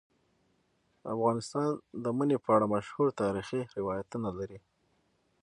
افغانستان 1.13 1.67
د 2.03 2.05
منی 2.17 2.37
په 2.43 2.49
اړه 2.55 2.65
مشهور 2.75 3.07
تاریخی 3.21 3.61
روایتونه 3.79 4.29
لري. 4.37 4.59